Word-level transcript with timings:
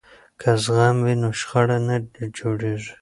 که 0.39 0.49
زغم 0.63 0.97
وي 1.05 1.15
نو 1.21 1.29
شخړه 1.39 1.77
نه 1.87 1.95
جوړیږي. 2.37 2.93